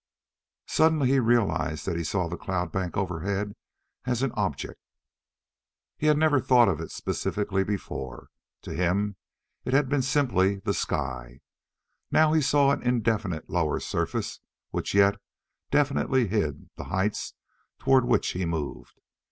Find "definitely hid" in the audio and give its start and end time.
15.69-16.71